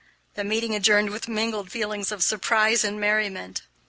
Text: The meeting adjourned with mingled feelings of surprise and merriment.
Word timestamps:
The 0.33 0.43
meeting 0.43 0.73
adjourned 0.73 1.11
with 1.11 1.27
mingled 1.27 1.71
feelings 1.71 2.11
of 2.11 2.23
surprise 2.23 2.83
and 2.83 2.99
merriment. 2.99 3.61